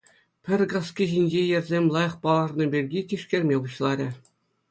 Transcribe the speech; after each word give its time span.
Пӗр 0.47 0.59
каски 0.71 1.05
ҫинчи 1.11 1.41
йӗрсем 1.49 1.85
лайӑх 1.95 2.15
палӑрнӑ 2.23 2.65
пирки 2.73 2.99
тишкерме 3.11 3.55
пуҫларӗ. 3.67 4.09